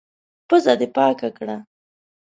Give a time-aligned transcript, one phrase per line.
[0.49, 1.57] پزه دي پاکه کړه!